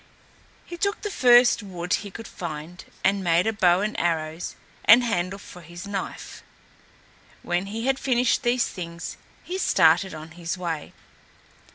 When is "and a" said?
4.83-5.05